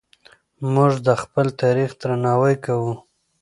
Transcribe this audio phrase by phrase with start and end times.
[0.73, 2.93] موږ د خپل تاریخ درناوی کوو.